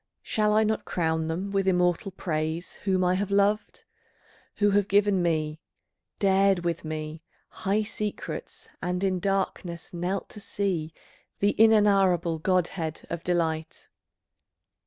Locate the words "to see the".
10.29-11.53